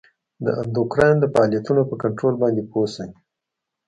د 0.45 0.47
اندوکراین 0.61 1.15
د 1.19 1.25
فعالیتونو 1.33 1.81
په 1.89 1.95
کنترول 2.03 2.35
باندې 2.43 2.61
پوه 2.71 2.87
شئ. 2.95 3.09